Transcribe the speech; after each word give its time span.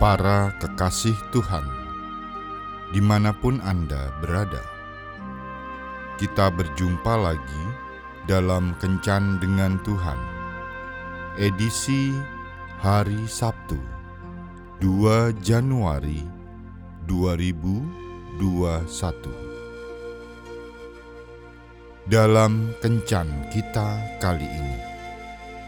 Para 0.00 0.56
kekasih 0.56 1.12
Tuhan, 1.28 1.60
di 2.88 3.04
mana 3.04 3.36
pun 3.36 3.60
Anda 3.60 4.08
berada, 4.24 4.64
kita 6.16 6.48
berjumpa 6.48 7.20
lagi 7.20 7.64
dalam 8.24 8.72
Kencan 8.80 9.36
dengan 9.44 9.76
Tuhan, 9.84 10.16
edisi 11.36 12.16
hari 12.80 13.28
Sabtu, 13.28 13.76
2 14.80 15.36
Januari 15.44 16.24
2021. 17.04 19.49
Dalam 22.10 22.74
Kencan 22.82 23.46
kita 23.54 24.18
kali 24.18 24.42
ini, 24.42 24.78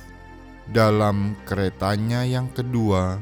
dalam 0.73 1.37
keretanya 1.45 2.25
yang 2.25 2.49
kedua 2.49 3.21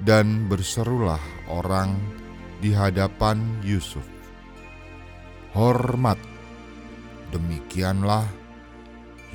dan 0.00 0.48
berserulah 0.48 1.20
orang 1.52 2.00
di 2.64 2.72
hadapan 2.72 3.60
Yusuf. 3.60 4.06
Hormat, 5.52 6.16
demikianlah 7.30 8.24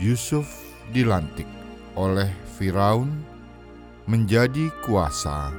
Yusuf 0.02 0.50
dilantik 0.90 1.48
oleh 1.94 2.32
Firaun 2.58 3.22
menjadi 4.10 4.74
kuasa 4.82 5.54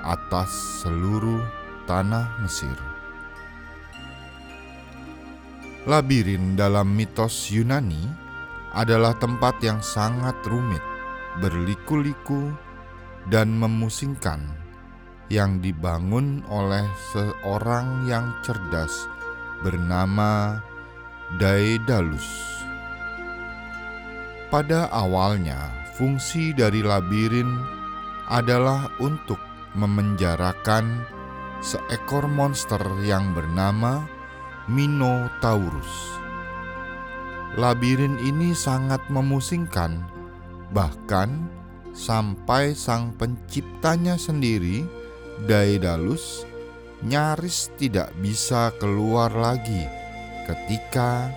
atas 0.00 0.48
seluruh 0.80 1.44
tanah 1.84 2.40
Mesir. 2.40 2.89
Labirin 5.88 6.60
dalam 6.60 6.92
mitos 6.92 7.48
Yunani 7.48 8.04
adalah 8.76 9.16
tempat 9.16 9.64
yang 9.64 9.80
sangat 9.80 10.36
rumit, 10.44 10.84
berliku-liku, 11.40 12.52
dan 13.32 13.56
memusingkan 13.56 14.44
yang 15.32 15.56
dibangun 15.64 16.44
oleh 16.52 16.84
seorang 17.16 18.04
yang 18.04 18.28
cerdas 18.44 19.08
bernama 19.64 20.60
Daedalus. 21.40 22.28
Pada 24.52 24.84
awalnya, 24.92 25.72
fungsi 25.96 26.52
dari 26.52 26.84
labirin 26.84 27.56
adalah 28.28 28.90
untuk 29.00 29.40
memenjarakan 29.72 31.06
seekor 31.64 32.28
monster 32.28 32.82
yang 33.00 33.32
bernama 33.32 34.19
Minotaurus. 34.68 36.20
Labirin 37.56 38.20
ini 38.20 38.52
sangat 38.52 39.00
memusingkan, 39.08 40.04
bahkan 40.76 41.48
sampai 41.96 42.76
sang 42.76 43.16
penciptanya 43.16 44.20
sendiri, 44.20 44.84
Daedalus, 45.48 46.44
nyaris 47.00 47.72
tidak 47.80 48.12
bisa 48.20 48.68
keluar 48.76 49.32
lagi 49.32 49.88
ketika 50.44 51.32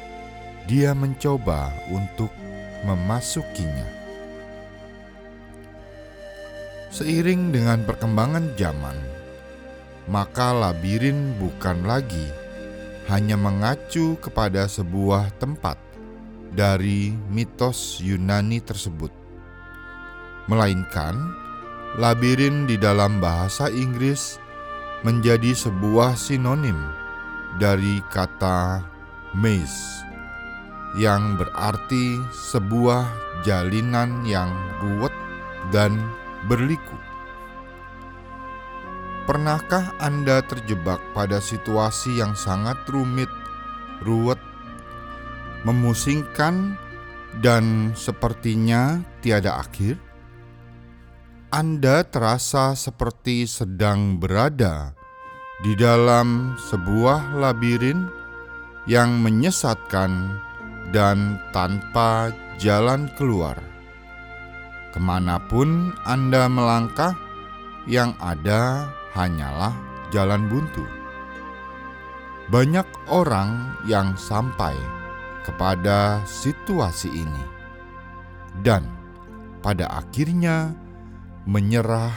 dia 0.67 0.91
mencoba 0.91 1.71
untuk 1.87 2.29
memasukinya. 2.83 3.87
Seiring 6.91 7.55
dengan 7.55 7.87
perkembangan 7.87 8.53
zaman, 8.59 8.99
maka 10.11 10.53
labirin 10.53 11.33
bukan 11.41 11.87
lagi 11.87 12.42
hanya 13.11 13.35
mengacu 13.35 14.15
kepada 14.21 14.67
sebuah 14.69 15.35
tempat 15.41 15.75
dari 16.53 17.11
mitos 17.33 17.99
Yunani 17.99 18.61
tersebut 18.61 19.11
melainkan 20.47 21.15
labirin 21.95 22.67
di 22.67 22.75
dalam 22.75 23.23
bahasa 23.23 23.71
Inggris 23.71 24.41
menjadi 25.03 25.51
sebuah 25.55 26.15
sinonim 26.15 26.77
dari 27.59 27.99
kata 28.11 28.81
maze 29.35 30.03
yang 30.97 31.35
berarti 31.37 32.21
sebuah 32.31 33.09
jalinan 33.41 34.21
yang 34.23 34.53
ruwet 34.81 35.13
dan 35.73 35.97
berliku. 36.45 36.97
Pernahkah 39.23 39.95
Anda 40.03 40.43
terjebak 40.43 40.99
pada 41.15 41.39
situasi 41.39 42.19
yang 42.19 42.35
sangat 42.35 42.75
rumit, 42.91 43.31
ruwet, 44.03 44.39
memusingkan, 45.63 46.75
dan 47.39 47.95
sepertinya 47.95 48.99
tiada 49.23 49.63
akhir? 49.63 49.95
Anda 51.55 52.03
terasa 52.03 52.75
seperti 52.75 53.47
sedang 53.47 54.19
berada 54.19 54.91
di 55.63 55.71
dalam 55.79 56.59
sebuah 56.59 57.39
labirin 57.39 58.03
yang 58.91 59.23
menyesatkan 59.23 60.35
dan 60.91 61.39
tanpa 61.55 62.35
jalan 62.59 63.07
keluar. 63.15 63.55
Ke 64.91 64.99
mana 64.99 65.39
pun 65.47 65.95
Anda 66.03 66.51
melangkah, 66.51 67.15
yang 67.87 68.15
ada 68.19 68.91
hanyalah 69.13 69.73
jalan 70.09 70.49
buntu. 70.49 70.85
Banyak 72.51 72.85
orang 73.07 73.79
yang 73.87 74.13
sampai 74.19 74.75
kepada 75.47 76.21
situasi 76.27 77.09
ini, 77.09 77.45
dan 78.61 78.83
pada 79.63 79.87
akhirnya 80.03 80.75
menyerah 81.47 82.13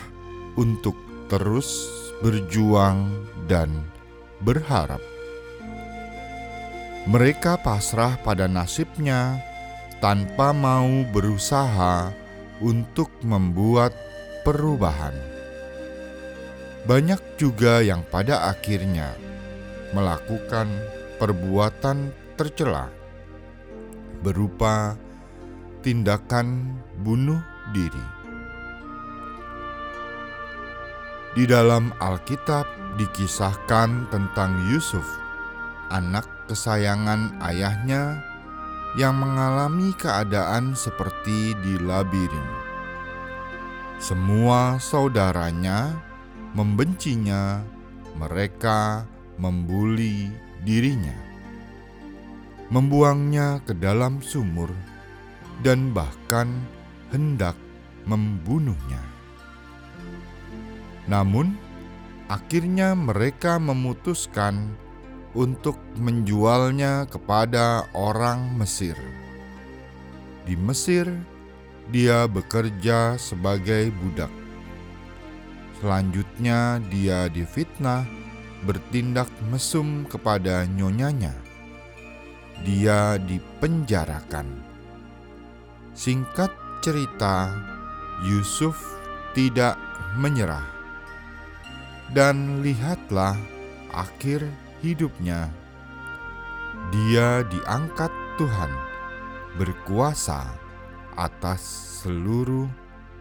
untuk 0.58 0.98
terus 1.30 1.86
berjuang 2.24 3.12
dan 3.46 3.70
berharap. 4.42 5.00
Mereka 7.06 7.62
pasrah 7.62 8.18
pada 8.18 8.50
nasibnya 8.50 9.38
tanpa 10.02 10.50
mau 10.50 11.06
berusaha 11.14 12.10
untuk 12.58 13.14
membuat 13.22 13.94
perubahan. 14.42 15.35
Banyak 16.86 17.34
juga 17.34 17.82
yang 17.82 18.06
pada 18.06 18.46
akhirnya 18.46 19.18
melakukan 19.90 20.70
perbuatan 21.18 22.14
tercela 22.38 22.86
berupa 24.22 24.94
tindakan 25.82 26.78
bunuh 27.02 27.42
diri. 27.74 28.06
Di 31.34 31.44
dalam 31.44 31.90
Alkitab 31.98 32.64
dikisahkan 32.96 34.06
tentang 34.14 34.56
Yusuf, 34.70 35.04
anak 35.90 36.24
kesayangan 36.46 37.34
ayahnya 37.50 38.22
yang 38.94 39.18
mengalami 39.18 39.90
keadaan 39.98 40.72
seperti 40.72 41.52
di 41.60 41.76
labirin. 41.82 42.48
Semua 44.00 44.80
saudaranya 44.80 45.92
membencinya, 46.56 47.60
mereka 48.16 49.04
membuli 49.36 50.32
dirinya. 50.64 51.28
membuangnya 52.66 53.62
ke 53.62 53.78
dalam 53.78 54.18
sumur, 54.18 54.66
dan 55.62 55.94
bahkan 55.94 56.50
hendak 57.14 57.54
membunuhnya. 58.10 58.98
Namun, 61.06 61.54
akhirnya 62.26 62.98
mereka 62.98 63.62
memutuskan 63.62 64.74
untuk 65.38 65.78
menjualnya 65.94 67.06
kepada 67.06 67.86
orang 67.94 68.58
Mesir. 68.58 68.98
Di 70.42 70.58
Mesir, 70.58 71.06
dia 71.94 72.26
bekerja 72.26 73.14
sebagai 73.14 73.94
budak. 74.02 74.45
Selanjutnya, 75.76 76.80
dia 76.88 77.28
difitnah 77.28 78.08
bertindak 78.64 79.28
mesum 79.52 80.08
kepada 80.08 80.64
nyonyanya. 80.64 81.36
Dia 82.64 83.20
dipenjarakan. 83.20 84.48
Singkat 85.92 86.48
cerita, 86.80 87.52
Yusuf 88.24 88.80
tidak 89.36 89.76
menyerah, 90.16 90.64
dan 92.16 92.64
lihatlah 92.64 93.36
akhir 93.92 94.40
hidupnya. 94.80 95.52
Dia 96.88 97.44
diangkat 97.44 98.12
Tuhan, 98.40 98.72
berkuasa 99.60 100.48
atas 101.16 101.60
seluruh 102.00 102.68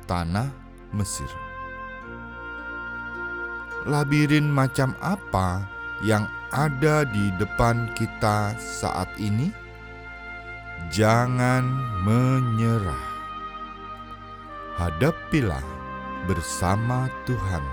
tanah 0.07 0.51
Mesir. 0.95 1.54
Labirin 3.85 4.49
macam 4.49 4.97
apa 4.97 5.61
yang 6.01 6.25
ada 6.49 7.05
di 7.05 7.29
depan 7.37 7.85
kita 7.93 8.57
saat 8.57 9.05
ini? 9.21 9.53
Jangan 10.89 11.61
menyerah. 12.01 13.05
Hadapilah 14.81 15.61
bersama 16.25 17.05
Tuhan, 17.29 17.63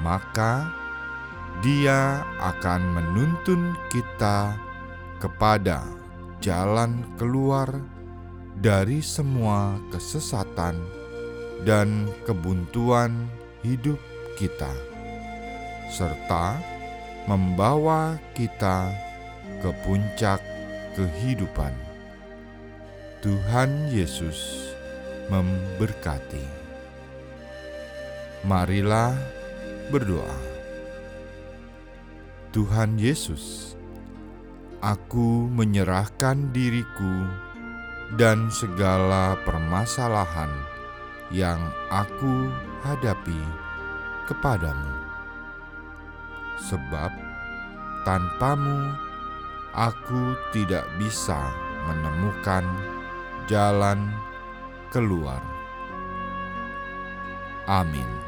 maka 0.00 0.72
Dia 1.62 2.26
akan 2.42 2.82
menuntun 2.98 3.78
kita 3.94 4.58
kepada 5.22 5.86
jalan 6.42 7.06
keluar 7.14 7.70
dari 8.58 8.98
semua 8.98 9.78
kesesatan 9.94 10.74
dan 11.62 12.10
kebuntuan 12.26 13.30
hidup 13.62 13.96
kita, 14.34 14.93
serta 15.92 16.60
membawa 17.24 18.20
kita 18.36 18.92
ke 19.64 19.70
puncak 19.84 20.40
kehidupan. 20.96 21.72
Tuhan 23.24 23.88
Yesus 23.88 24.70
memberkati. 25.32 26.44
Marilah 28.44 29.16
berdoa. 29.88 30.36
Tuhan 32.52 33.00
Yesus, 33.00 33.74
aku 34.84 35.48
menyerahkan 35.48 36.52
diriku 36.52 37.26
dan 38.20 38.52
segala 38.52 39.34
permasalahan 39.42 40.52
yang 41.32 41.58
aku 41.88 42.52
hadapi 42.84 43.40
kepadamu. 44.28 45.03
Sebab 46.58 47.10
tanpamu 48.06 48.94
aku 49.74 50.38
tidak 50.54 50.86
bisa 50.96 51.50
menemukan 51.90 52.64
jalan 53.50 54.08
keluar. 54.94 55.42
Amin. 57.66 58.23